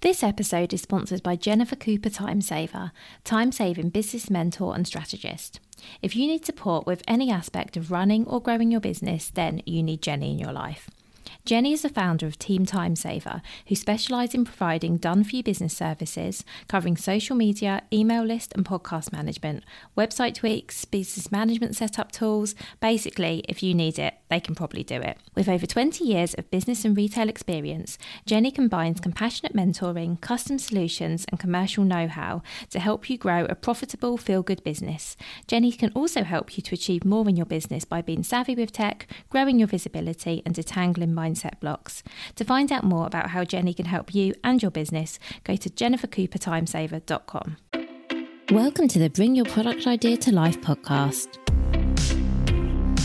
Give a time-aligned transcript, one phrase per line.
[0.00, 2.92] This episode is sponsored by Jennifer Cooper Timesaver,
[3.24, 5.58] time saving business mentor and strategist.
[6.02, 9.82] If you need support with any aspect of running or growing your business, then you
[9.82, 10.88] need Jenny in your life.
[11.48, 15.74] Jenny is the founder of Team Timesaver, who specialise in providing done for you business
[15.74, 19.64] services covering social media, email list, and podcast management,
[19.96, 22.54] website tweaks, business management setup tools.
[22.82, 25.16] Basically, if you need it, they can probably do it.
[25.34, 31.24] With over 20 years of business and retail experience, Jenny combines compassionate mentoring, custom solutions,
[31.30, 35.16] and commercial know how to help you grow a profitable, feel good business.
[35.46, 38.70] Jenny can also help you to achieve more in your business by being savvy with
[38.70, 42.02] tech, growing your visibility, and detangling mindset mindset blocks.
[42.36, 45.70] To find out more about how Jenny can help you and your business, go to
[45.70, 47.56] jennifercoopertimesaver.com.
[48.50, 51.28] Welcome to the Bring Your Product Idea to Life podcast.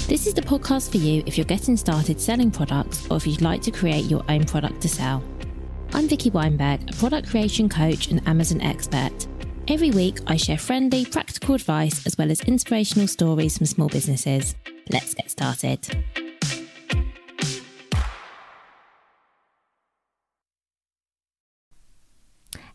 [0.08, 3.42] This is the podcast for you if you're getting started selling products or if you'd
[3.42, 5.24] like to create your own product to sell.
[5.94, 9.28] I'm Vicky Weinberg, a product creation coach and Amazon expert.
[9.68, 14.56] Every week, I share friendly, practical advice as well as inspirational stories from small businesses.
[14.90, 16.23] Let's get started.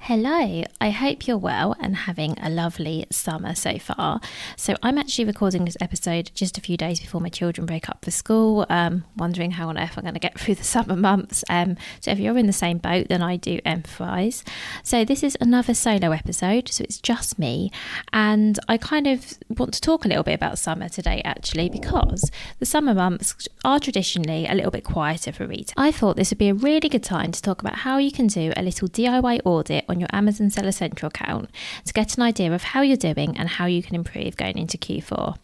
[0.02, 4.22] Hello, I hope you're well and having a lovely summer so far.
[4.56, 8.02] So, I'm actually recording this episode just a few days before my children break up
[8.06, 11.44] for school, um, wondering how on earth I'm going to get through the summer months.
[11.50, 14.44] Um, so, if you're in the same boat, then I do empathise.
[14.82, 17.70] So, this is another solo episode, so it's just me,
[18.10, 22.30] and I kind of want to talk a little bit about summer today actually because
[22.60, 25.74] the summer months are traditionally a little bit quieter for retail.
[25.76, 28.28] I thought this would be a really good time to talk about how you can
[28.28, 31.50] do a little DIY audit on your Amazon Seller Central account
[31.84, 34.78] to get an idea of how you're doing and how you can improve going into
[34.78, 35.36] Q4.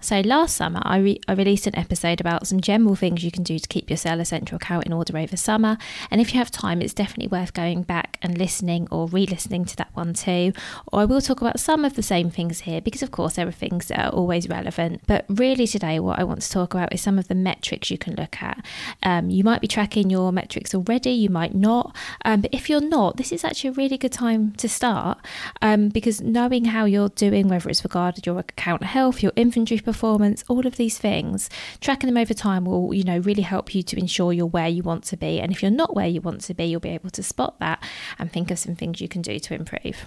[0.00, 3.42] So last summer, I, re- I, released an episode about some general things you can
[3.42, 5.78] do to keep your Seller Central account in order over summer.
[6.10, 9.76] And if you have time, it's definitely worth going back and listening or re-listening to
[9.76, 10.52] that one too.
[10.92, 13.46] Or I will talk about some of the same things here because, of course, there
[13.46, 15.02] are things that are always relevant.
[15.06, 17.98] But really, today, what I want to talk about is some of the metrics you
[17.98, 18.64] can look at.
[19.02, 21.94] Um, you might be tracking your metrics already, you might not.
[22.24, 25.18] Um, but if you're not, this is actually a really good time to start
[25.62, 30.44] um, because knowing how you're doing, whether it's regarding your account health, your inventory performance,
[30.48, 31.48] all of these things,
[31.80, 34.82] tracking them over time will, you know, really help you to ensure you're where you
[34.82, 35.40] want to be.
[35.40, 37.82] And if you're not where you want to be, you'll be able to spot that
[38.18, 40.06] and think of some things you can do to improve.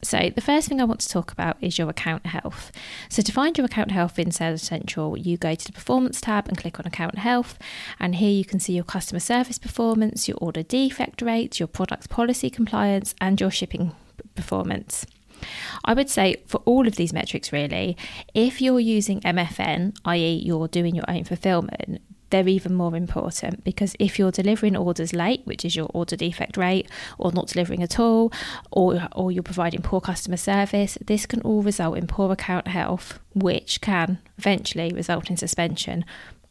[0.00, 2.70] So, the first thing I want to talk about is your account health.
[3.08, 6.46] So, to find your account health in Seller Central, you go to the Performance tab
[6.46, 7.58] and click on Account Health.
[7.98, 12.10] And here you can see your customer service performance, your order defect rates, your product
[12.10, 13.92] policy compliance, and your shipping
[14.36, 15.04] performance.
[15.84, 17.96] I would say for all of these metrics, really,
[18.34, 22.00] if you're using MFN, i.e., you're doing your own fulfillment,
[22.30, 26.56] they're even more important because if you're delivering orders late, which is your order defect
[26.56, 28.32] rate, or not delivering at all,
[28.70, 33.18] or, or you're providing poor customer service, this can all result in poor account health,
[33.34, 36.04] which can eventually result in suspension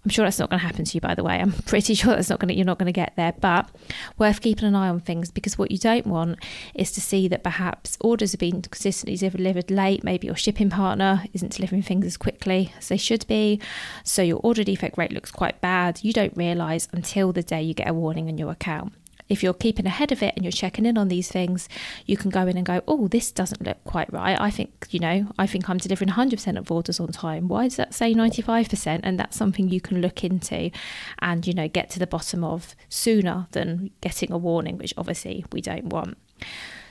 [0.07, 1.37] I'm sure that's not going to happen to you, by the way.
[1.37, 3.69] I'm pretty sure that's not going to, you're not going to get there, but
[4.17, 6.39] worth keeping an eye on things because what you don't want
[6.73, 10.05] is to see that perhaps orders have been consistently delivered late.
[10.05, 13.59] Maybe your shipping partner isn't delivering things as quickly as they should be.
[14.05, 15.99] So your order defect rate looks quite bad.
[16.03, 18.93] You don't realize until the day you get a warning on your account
[19.29, 21.67] if you're keeping ahead of it and you're checking in on these things,
[22.05, 24.39] you can go in and go, oh, this doesn't look quite right.
[24.39, 27.47] I think, you know, I think I'm delivering 100% of orders on time.
[27.47, 29.01] Why does that say 95%?
[29.03, 30.71] And that's something you can look into
[31.19, 35.45] and, you know, get to the bottom of sooner than getting a warning, which obviously
[35.51, 36.17] we don't want.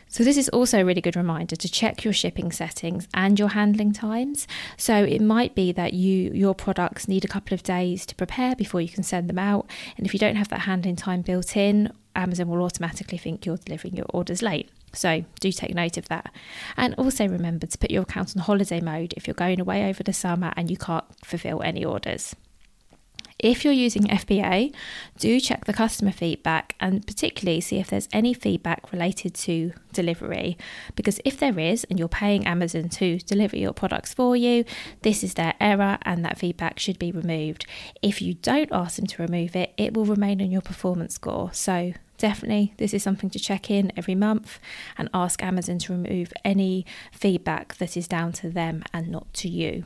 [0.08, 3.48] So, this is also a really good reminder to check your shipping settings and your
[3.48, 4.46] handling times.
[4.76, 8.54] So, it might be that you your products need a couple of days to prepare
[8.54, 9.68] before you can send them out.
[9.96, 13.58] And if you don't have that handling time built in, Amazon will automatically think you're
[13.58, 14.70] delivering your orders late.
[14.92, 16.32] So, do take note of that.
[16.76, 20.02] And also remember to put your account on holiday mode if you're going away over
[20.02, 22.34] the summer and you can't fulfill any orders.
[23.38, 24.74] If you're using FBA,
[25.18, 30.56] do check the customer feedback and particularly see if there's any feedback related to delivery.
[30.94, 34.64] Because if there is, and you're paying Amazon to deliver your products for you,
[35.02, 37.66] this is their error and that feedback should be removed.
[38.00, 41.52] If you don't ask them to remove it, it will remain on your performance score.
[41.52, 44.58] So definitely this is something to check in every month
[44.96, 49.48] and ask Amazon to remove any feedback that is down to them and not to
[49.48, 49.84] you.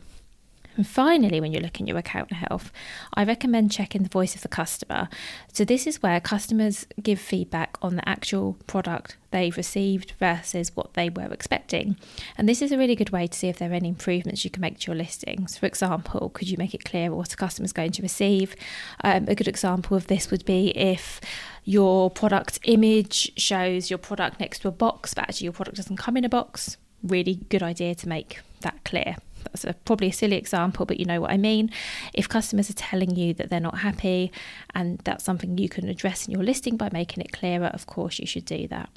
[0.77, 2.73] And finally, when you're looking at your account health,
[3.15, 5.09] I recommend checking the voice of the customer.
[5.53, 10.95] So, this is where customers give feedback on the actual product they've received versus what
[10.95, 11.97] they were expecting.
[12.37, 14.51] And this is a really good way to see if there are any improvements you
[14.51, 15.57] can make to your listings.
[15.57, 18.57] For example, could you make it clear what a customer is going to receive?
[19.05, 21.21] Um, a good example of this would be if
[21.65, 25.97] your product image shows your product next to a box, but actually your product doesn't
[25.97, 26.77] come in a box.
[27.03, 31.07] Really good idea to make that clear that's a, probably a silly example, but you
[31.07, 31.71] know what I mean.
[32.15, 34.33] If customers are telling you that they're not happy
[34.75, 38.19] and that's something you can address in your listing by making it clearer, of course
[38.19, 38.91] you should do that.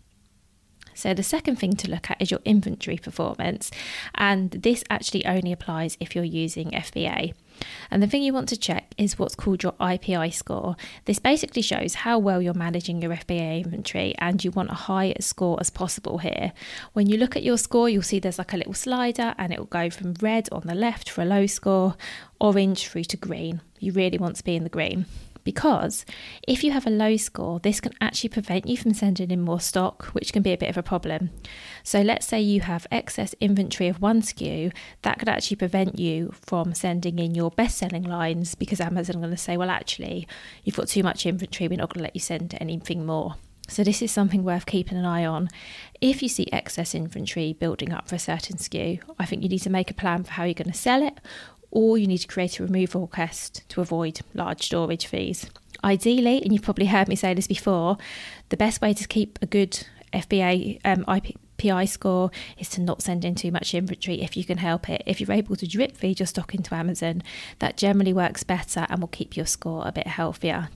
[0.96, 3.72] So, the second thing to look at is your inventory performance,
[4.16, 7.34] and this actually only applies if you're using FBA.
[7.92, 10.76] And the thing you want to check is what's called your IPI score.
[11.06, 15.14] This basically shows how well you're managing your FBA inventory, and you want a high
[15.20, 16.54] score as possible here.
[16.94, 19.60] When you look at your score, you'll see there's like a little slider, and it
[19.60, 21.96] will go from red on the left for a low score,
[22.40, 23.62] orange through to green.
[23.80, 25.06] You really want to be in the green
[25.44, 26.06] because
[26.48, 29.60] if you have a low score, this can actually prevent you from sending in more
[29.60, 31.32] stock, which can be a bit of a problem.
[31.84, 36.34] So, let's say you have excess inventory of one SKU, that could actually prevent you
[36.42, 40.28] from sending in your best selling lines because Amazon are going to say, well, actually,
[40.64, 43.36] you've got too much inventory, we're not going to let you send anything more.
[43.68, 45.50] So, this is something worth keeping an eye on.
[46.02, 49.60] If you see excess inventory building up for a certain SKU, I think you need
[49.60, 51.20] to make a plan for how you're going to sell it
[51.74, 55.50] or you need to create a removal request to avoid large storage fees.
[55.84, 57.98] Ideally, and you've probably heard me say this before,
[58.50, 62.30] the best way to keep a good FBA um, IPI score
[62.60, 65.02] is to not send in too much inventory if you can help it.
[65.08, 67.24] If you're able to drip feed your stock into Amazon,
[67.58, 70.70] that generally works better and will keep your score a bit healthier.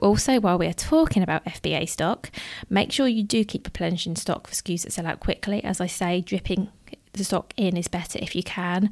[0.00, 2.30] Also, while we're talking about FBA stock,
[2.70, 5.62] make sure you do keep replenishing stock for SKUs that sell out quickly.
[5.64, 6.68] As I say, dripping
[7.14, 8.90] the stock in is better if you can.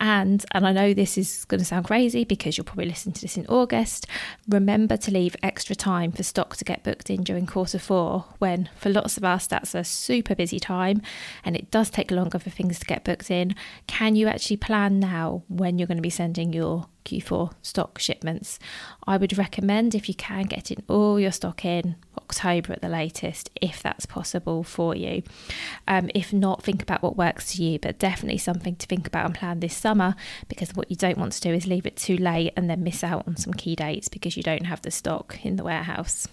[0.00, 3.20] And and I know this is going to sound crazy because you'll probably listen to
[3.20, 4.06] this in August.
[4.48, 8.68] Remember to leave extra time for stock to get booked in during quarter four, when
[8.76, 11.02] for lots of us that's a super busy time
[11.44, 13.54] and it does take longer for things to get booked in.
[13.86, 18.58] Can you actually plan now when you're going to be sending your Q4 stock shipments.
[19.06, 23.50] I would recommend if you can getting all your stock in October at the latest,
[23.60, 25.22] if that's possible for you.
[25.86, 29.26] Um, if not, think about what works to you, but definitely something to think about
[29.26, 30.14] and plan this summer
[30.48, 33.04] because what you don't want to do is leave it too late and then miss
[33.04, 36.28] out on some key dates because you don't have the stock in the warehouse.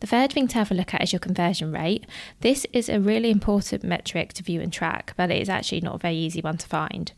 [0.00, 2.06] The third thing to have a look at is your conversion rate.
[2.40, 5.96] This is a really important metric to view and track, but it is actually not
[5.96, 7.12] a very easy one to find.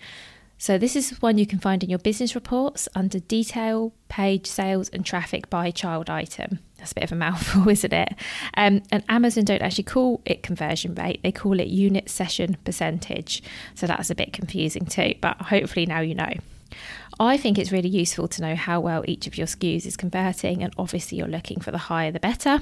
[0.61, 4.91] So, this is one you can find in your business reports under detail, page, sales,
[4.91, 6.59] and traffic by child item.
[6.77, 8.15] That's a bit of a mouthful, isn't it?
[8.59, 13.43] Um, and Amazon don't actually call it conversion rate, they call it unit session percentage.
[13.75, 16.35] So, that's a bit confusing too, but hopefully now you know.
[17.19, 20.63] I think it's really useful to know how well each of your SKUs is converting,
[20.63, 22.61] and obviously, you're looking for the higher the better.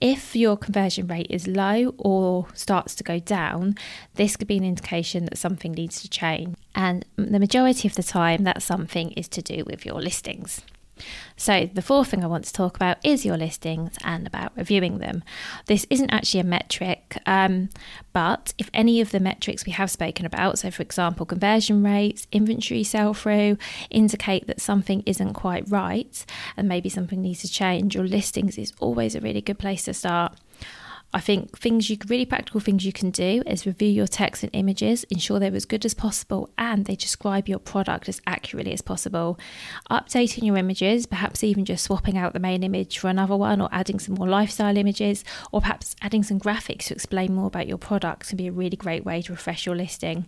[0.00, 3.76] If your conversion rate is low or starts to go down,
[4.14, 6.56] this could be an indication that something needs to change.
[6.74, 10.62] And the majority of the time, that something is to do with your listings.
[11.36, 14.98] So, the fourth thing I want to talk about is your listings and about reviewing
[14.98, 15.22] them.
[15.66, 17.70] This isn't actually a metric, um,
[18.12, 22.26] but if any of the metrics we have spoken about, so for example, conversion rates,
[22.32, 23.56] inventory sell through,
[23.90, 26.24] indicate that something isn't quite right
[26.56, 29.94] and maybe something needs to change, your listings is always a really good place to
[29.94, 30.38] start.
[31.14, 34.50] I think things you really practical things you can do is review your text and
[34.54, 38.80] images, ensure they're as good as possible and they describe your product as accurately as
[38.80, 39.38] possible.
[39.90, 43.68] Updating your images, perhaps even just swapping out the main image for another one or
[43.72, 45.22] adding some more lifestyle images
[45.52, 48.76] or perhaps adding some graphics to explain more about your product can be a really
[48.76, 50.24] great way to refresh your listing.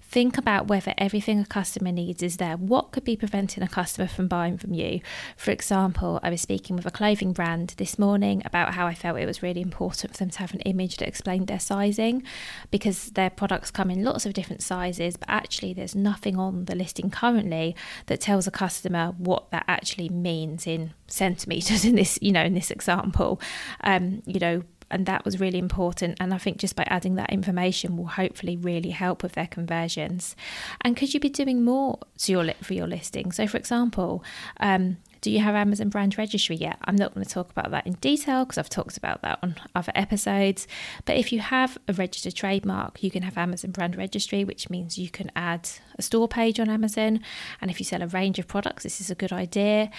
[0.00, 2.56] Think about whether everything a customer needs is there.
[2.56, 5.00] What could be preventing a customer from buying from you?
[5.36, 9.18] For example, I was speaking with a clothing brand this morning about how I felt
[9.18, 12.22] it was really important them to have an image that explained their sizing
[12.70, 16.74] because their products come in lots of different sizes, but actually there's nothing on the
[16.74, 17.76] listing currently
[18.06, 22.54] that tells a customer what that actually means in centimeters in this, you know, in
[22.54, 23.40] this example.
[23.82, 24.62] Um, you know,
[24.92, 28.56] and that was really important and i think just by adding that information will hopefully
[28.56, 30.36] really help with their conversions
[30.82, 34.22] and could you be doing more to your for your listing so for example
[34.60, 36.78] um, do you have Amazon brand registry yet?
[36.84, 39.54] I'm not going to talk about that in detail because I've talked about that on
[39.74, 40.66] other episodes.
[41.04, 44.98] But if you have a registered trademark, you can have Amazon brand registry, which means
[44.98, 47.20] you can add a store page on Amazon.
[47.60, 49.90] And if you sell a range of products, this is a good idea.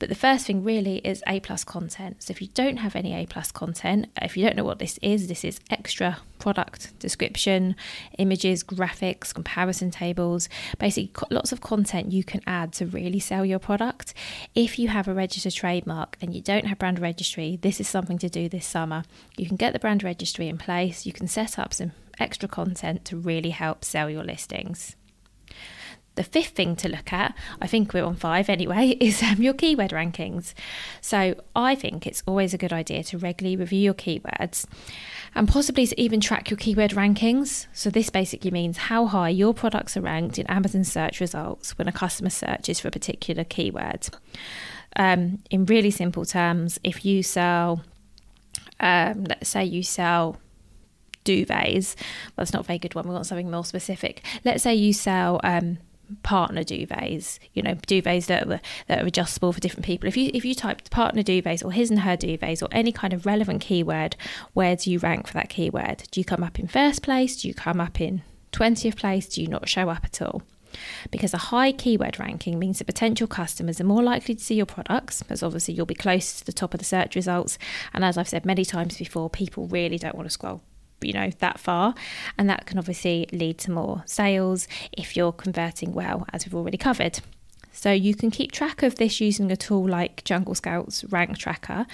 [0.00, 2.24] But the first thing really is A plus content.
[2.24, 4.98] So if you don't have any A plus content, if you don't know what this
[5.00, 7.76] is, this is extra product description,
[8.18, 10.48] images, graphics, comparison tables,
[10.80, 14.12] basically lots of content you can add to really sell your product.
[14.52, 18.18] If you have a registered trademark and you don't have brand registry, this is something
[18.18, 19.04] to do this summer.
[19.36, 23.04] You can get the brand registry in place, you can set up some extra content
[23.04, 24.96] to really help sell your listings.
[26.14, 29.54] The fifth thing to look at, I think we're on five anyway, is um, your
[29.54, 30.52] keyword rankings.
[31.00, 34.66] So I think it's always a good idea to regularly review your keywords
[35.34, 37.66] and possibly to even track your keyword rankings.
[37.72, 41.88] So this basically means how high your products are ranked in Amazon search results when
[41.88, 44.08] a customer searches for a particular keyword.
[44.96, 47.82] Um, in really simple terms, if you sell,
[48.80, 50.36] um, let's say you sell
[51.24, 51.94] duvets,
[52.36, 53.08] that's not a very good one.
[53.08, 54.22] We want something more specific.
[54.44, 55.78] Let's say you sell um,
[56.22, 60.08] partner duvets, you know, duvets that are, that are adjustable for different people.
[60.08, 63.12] If you if you type partner duvets or his and her duvets or any kind
[63.12, 64.16] of relevant keyword,
[64.52, 66.04] where do you rank for that keyword?
[66.10, 67.40] Do you come up in first place?
[67.40, 69.28] Do you come up in 20th place?
[69.28, 70.42] Do you not show up at all?
[71.10, 74.66] Because a high keyword ranking means that potential customers are more likely to see your
[74.66, 77.58] products, as obviously you'll be close to the top of the search results.
[77.92, 80.62] And as I've said many times before, people really don't want to scroll
[81.04, 81.94] you know that far.
[82.38, 86.78] And that can obviously lead to more sales if you're converting well as we've already
[86.78, 87.20] covered.
[87.72, 91.86] So you can keep track of this using a tool like Jungle Scout's rank tracker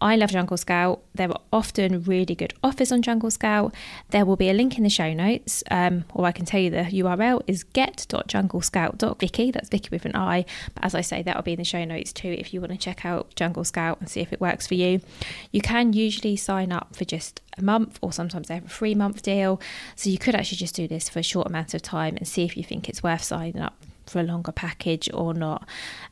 [0.00, 1.02] I love Jungle Scout.
[1.14, 3.74] There are often really good offers on Jungle Scout.
[4.10, 6.68] There will be a link in the show notes, um, or I can tell you
[6.68, 9.50] the URL is get.junglescout.vicky.
[9.50, 10.44] That's Vicky with an I.
[10.74, 12.72] But as I say, that will be in the show notes too if you want
[12.72, 15.00] to check out Jungle Scout and see if it works for you.
[15.50, 18.94] You can usually sign up for just a month, or sometimes they have a three
[18.94, 19.60] month deal.
[19.94, 22.44] So you could actually just do this for a short amount of time and see
[22.44, 23.74] if you think it's worth signing up
[24.04, 25.66] for a longer package or not.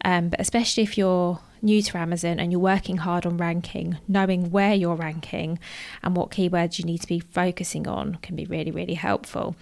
[0.05, 4.50] Um, but especially if you're new to Amazon and you're working hard on ranking, knowing
[4.50, 5.59] where you're ranking
[6.02, 9.56] and what keywords you need to be focusing on can be really, really helpful.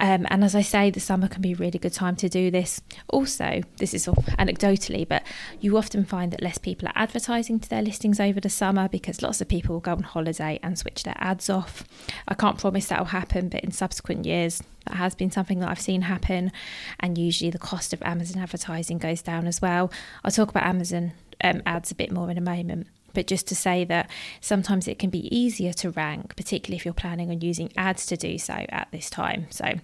[0.00, 2.50] Um, and as I say, the summer can be a really good time to do
[2.50, 2.80] this.
[3.08, 5.22] Also, this is anecdotally, but
[5.60, 9.20] you often find that less people are advertising to their listings over the summer because
[9.20, 11.84] lots of people will go on holiday and switch their ads off.
[12.26, 15.68] I can't promise that will happen, but in subsequent years, that has been something that
[15.68, 16.50] I've seen happen.
[16.98, 19.92] And usually the cost of Amazon advertising goes down as well.
[20.24, 22.86] I'll talk about Amazon um, ads a bit more in a moment.
[23.12, 24.08] But just to say that
[24.40, 28.16] sometimes it can be easier to rank, particularly if you're planning on using ads to
[28.16, 29.46] do so at this time.
[29.50, 29.74] So,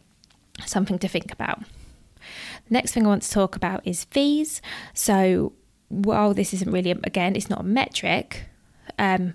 [0.64, 1.62] something to think about.
[2.70, 4.62] Next thing I want to talk about is fees.
[4.94, 5.52] So,
[5.88, 8.44] while this isn't really, again, it's not a metric,
[8.98, 9.34] um,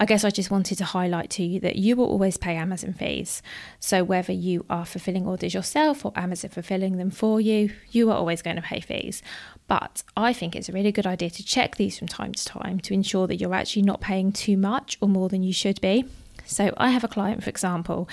[0.00, 2.92] I guess I just wanted to highlight to you that you will always pay Amazon
[2.92, 3.42] fees.
[3.80, 8.16] So whether you are fulfilling orders yourself or Amazon fulfilling them for you, you are
[8.16, 9.22] always going to pay fees.
[9.66, 12.78] But I think it's a really good idea to check these from time to time
[12.80, 16.04] to ensure that you're actually not paying too much or more than you should be.
[16.48, 18.08] So I have a client, for example,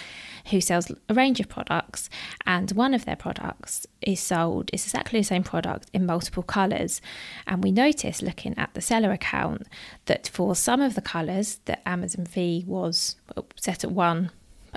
[0.52, 2.10] who sells a range of products,
[2.46, 7.02] and one of their products is sold, it's exactly the same product in multiple colours.
[7.48, 9.64] And we noticed looking at the seller account
[10.06, 13.16] that for some of the colours, the Amazon fee was
[13.56, 14.32] set at one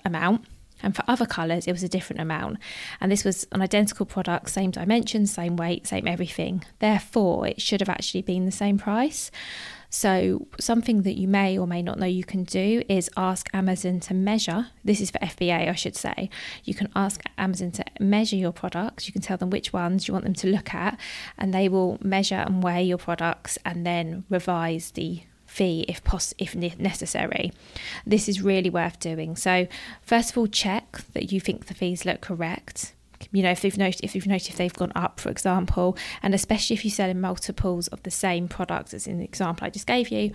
[0.04, 0.46] amount
[0.82, 2.58] and for other colours, it was a different amount.
[3.00, 6.64] And this was an identical product, same dimensions, same weight, same everything.
[6.78, 9.30] Therefore, it should have actually been the same price.
[9.90, 14.00] So, something that you may or may not know you can do is ask Amazon
[14.00, 14.66] to measure.
[14.84, 16.28] This is for FBA, I should say.
[16.64, 19.06] You can ask Amazon to measure your products.
[19.06, 21.00] You can tell them which ones you want them to look at,
[21.38, 26.34] and they will measure and weigh your products and then revise the fee if pos-
[26.38, 27.52] if necessary.
[28.06, 29.34] This is really worth doing.
[29.34, 29.66] So
[30.02, 32.94] first of all, check that you think the fees look correct.
[33.32, 36.34] You know, if they've noticed if you've noticed if they've gone up, for example, and
[36.34, 39.70] especially if you sell in multiples of the same product, as in the example I
[39.70, 40.30] just gave you,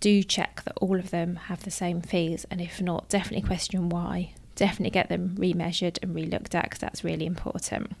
[0.00, 3.88] do check that all of them have the same fees, and if not, definitely question
[3.88, 4.34] why.
[4.54, 7.92] Definitely get them remeasured and relooked at because that's really important.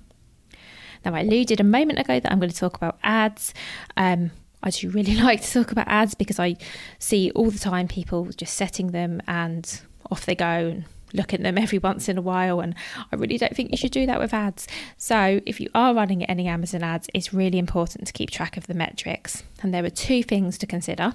[1.04, 3.54] Now, I alluded a moment ago that I'm going to talk about ads.
[3.96, 4.32] Um,
[4.66, 6.56] I do really like to talk about ads because I
[6.98, 9.80] see all the time people just setting them and
[10.10, 12.74] off they go and look at them every once in a while and
[13.12, 14.66] I really don't think you should do that with ads.
[14.96, 18.66] So if you are running any Amazon ads, it's really important to keep track of
[18.66, 19.44] the metrics.
[19.62, 21.14] And there are two things to consider.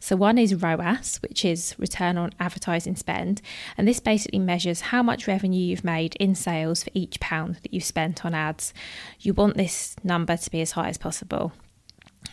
[0.00, 3.40] So one is ROAS, which is return on advertising spend,
[3.78, 7.72] and this basically measures how much revenue you've made in sales for each pound that
[7.72, 8.74] you've spent on ads.
[9.20, 11.52] You want this number to be as high as possible.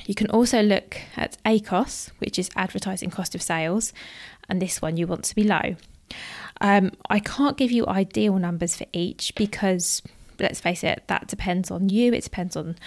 [0.05, 3.93] You can also look at ACOS, which is advertising cost of sales,
[4.47, 5.75] and this one you want to be low.
[6.61, 10.01] Um, I can't give you ideal numbers for each because,
[10.39, 12.13] let's face it, that depends on you.
[12.13, 12.77] It depends on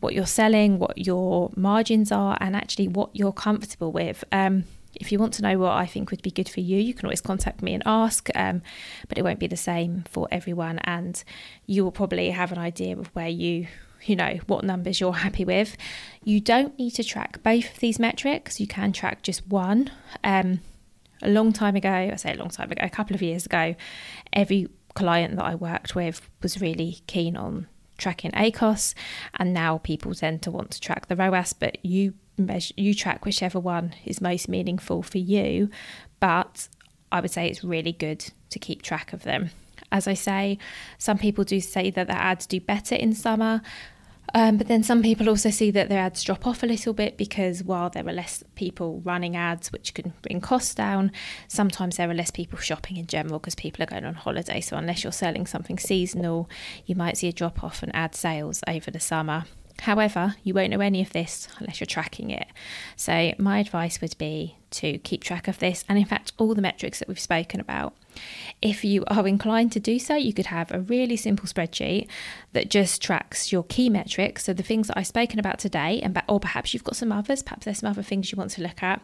[0.00, 4.22] what you're selling, what your margins are, and actually what you're comfortable with.
[4.30, 6.94] Um, if you want to know what I think would be good for you, you
[6.94, 8.62] can always contact me and ask, um,
[9.08, 10.78] but it won't be the same for everyone.
[10.80, 11.22] And
[11.66, 13.68] you will probably have an idea of where you
[14.04, 15.76] you know what numbers you're happy with.
[16.24, 18.60] You don't need to track both of these metrics.
[18.60, 19.90] You can track just one.
[20.24, 20.60] Um,
[21.22, 23.74] a long time ago, I say a long time ago, a couple of years ago,
[24.32, 28.94] every client that I worked with was really keen on tracking ACOS,
[29.34, 33.24] and now people tend to want to track the ROAS, but you measure, you track
[33.24, 35.70] whichever one is most meaningful for you.
[36.20, 36.68] But
[37.10, 39.50] I would say it's really good to keep track of them.
[39.90, 40.58] As I say,
[40.98, 43.62] some people do say that their ads do better in summer.
[44.34, 47.16] Um, but then some people also see that their ads drop off a little bit
[47.16, 51.12] because while there are less people running ads, which can bring costs down,
[51.48, 54.60] sometimes there are less people shopping in general because people are going on holiday.
[54.60, 56.48] So unless you're selling something seasonal,
[56.84, 59.44] you might see a drop off in ad sales over the summer.
[59.82, 62.48] However, you won't know any of this unless you're tracking it.
[62.96, 66.62] So, my advice would be to keep track of this and, in fact, all the
[66.62, 67.94] metrics that we've spoken about.
[68.60, 72.08] If you are inclined to do so, you could have a really simple spreadsheet
[72.52, 74.44] that just tracks your key metrics.
[74.44, 77.42] So the things that I've spoken about today, and or perhaps you've got some others,
[77.42, 79.00] perhaps there's some other things you want to look at.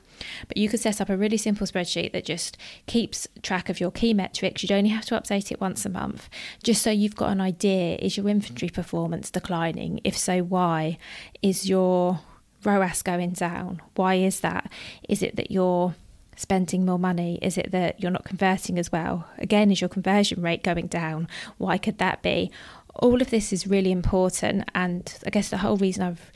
[0.48, 2.56] But you could set up a really simple spreadsheet that just
[2.86, 4.62] keeps track of your key metrics.
[4.62, 6.28] You'd only have to update it once a month,
[6.62, 7.96] just so you've got an idea.
[8.00, 10.00] Is your inventory performance declining?
[10.02, 10.98] If so, why?
[11.42, 12.20] Is your
[12.64, 13.82] ROAS going down?
[13.94, 14.70] Why is that?
[15.08, 15.94] Is it that you're
[16.36, 17.38] spending more money?
[17.42, 19.28] Is it that you're not converting as well?
[19.38, 21.28] Again, is your conversion rate going down?
[21.58, 22.50] Why could that be?
[22.96, 26.30] All of this is really important, and I guess the whole reason I've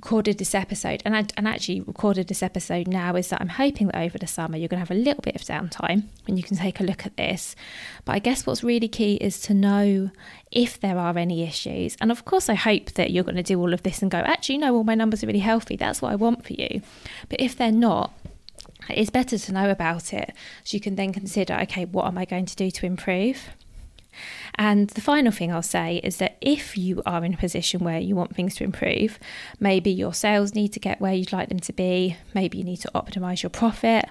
[0.00, 3.88] recorded this episode and I, and actually recorded this episode now is that I'm hoping
[3.88, 6.42] that over the summer you're going to have a little bit of downtime and you
[6.42, 7.54] can take a look at this.
[8.06, 10.10] But I guess what's really key is to know
[10.50, 11.98] if there are any issues.
[12.00, 14.18] And of course, I hope that you're going to do all of this and go,
[14.18, 15.76] actually, no, all my numbers are really healthy.
[15.76, 16.80] That's what I want for you.
[17.28, 18.14] But if they're not,
[18.88, 20.32] it's better to know about it
[20.64, 23.50] so you can then consider okay, what am I going to do to improve?
[24.56, 27.98] And the final thing I'll say is that if you are in a position where
[27.98, 29.18] you want things to improve,
[29.58, 32.78] maybe your sales need to get where you'd like them to be, maybe you need
[32.78, 34.06] to optimize your profit.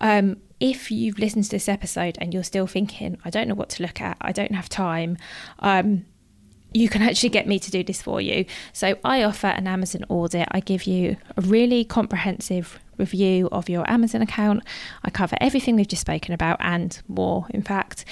[0.00, 3.70] Um, if you've listened to this episode and you're still thinking, I don't know what
[3.70, 5.18] to look at, I don't have time,
[5.58, 6.04] um,
[6.74, 8.44] you can actually get me to do this for you.
[8.72, 10.48] So I offer an Amazon audit.
[10.50, 14.62] I give you a really comprehensive review of your Amazon account.
[15.04, 18.04] I cover everything we've just spoken about and more, in fact.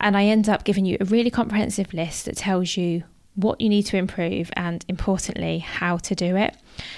[0.00, 3.68] And I end up giving you a really comprehensive list that tells you what you
[3.68, 6.56] need to improve and importantly how to do it.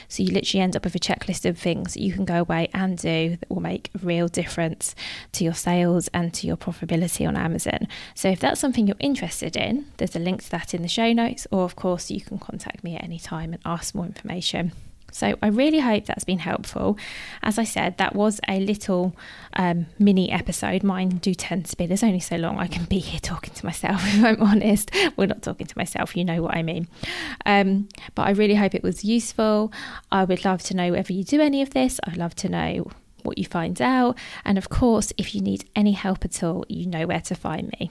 [0.09, 2.69] So you literally end up with a checklist of things that you can go away
[2.73, 4.95] and do that will make a real difference
[5.33, 7.87] to your sales and to your profitability on Amazon.
[8.15, 11.13] So if that's something you're interested in, there's a link to that in the show
[11.13, 14.73] notes, or of course you can contact me at any time and ask more information.
[15.13, 16.99] So I really hope that's been helpful.
[17.43, 19.17] As I said, that was a little
[19.55, 20.83] um, mini episode.
[20.83, 21.87] Mine do tend to be.
[21.87, 24.01] There's only so long I can be here talking to myself.
[24.21, 26.17] If I'm honest, we're not talking to myself.
[26.17, 26.89] You know what I mean.
[27.47, 29.73] Um, but I really hope it was useful.
[30.11, 32.01] I would love to know whether you do any of this.
[32.05, 32.91] I'd love to know
[33.23, 34.19] what you find out.
[34.45, 37.73] And of course, if you need any help at all, you know where to find
[37.79, 37.91] me.